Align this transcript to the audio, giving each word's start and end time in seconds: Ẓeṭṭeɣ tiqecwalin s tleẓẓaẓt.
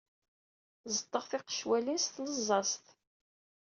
Ẓeṭṭeɣ 0.95 1.23
tiqecwalin 1.25 1.99
s 1.99 2.05
tleẓẓaẓt. 2.13 2.85